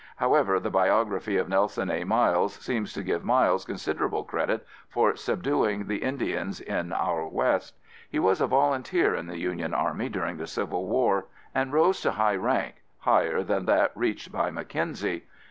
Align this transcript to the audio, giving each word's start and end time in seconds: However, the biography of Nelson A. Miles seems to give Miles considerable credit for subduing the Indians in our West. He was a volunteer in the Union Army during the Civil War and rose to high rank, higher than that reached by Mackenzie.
However, 0.15 0.59
the 0.59 0.71
biography 0.71 1.37
of 1.37 1.47
Nelson 1.47 1.91
A. 1.91 2.03
Miles 2.03 2.55
seems 2.55 2.91
to 2.93 3.03
give 3.03 3.23
Miles 3.23 3.65
considerable 3.65 4.23
credit 4.23 4.65
for 4.89 5.15
subduing 5.15 5.85
the 5.85 5.97
Indians 6.01 6.59
in 6.59 6.91
our 6.91 7.27
West. 7.27 7.75
He 8.09 8.17
was 8.17 8.41
a 8.41 8.47
volunteer 8.47 9.13
in 9.13 9.27
the 9.27 9.37
Union 9.37 9.75
Army 9.75 10.09
during 10.09 10.37
the 10.37 10.47
Civil 10.47 10.87
War 10.87 11.27
and 11.53 11.71
rose 11.71 12.01
to 12.01 12.13
high 12.13 12.35
rank, 12.35 12.81
higher 13.01 13.43
than 13.43 13.65
that 13.67 13.91
reached 13.93 14.31
by 14.31 14.49
Mackenzie. 14.49 15.25